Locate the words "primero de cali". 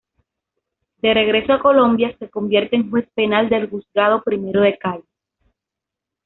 4.23-5.03